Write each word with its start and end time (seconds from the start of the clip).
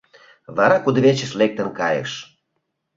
Вара 0.55 0.77
кудывечыш 0.83 1.31
лектын 1.39 1.67
кайыш. 1.79 2.11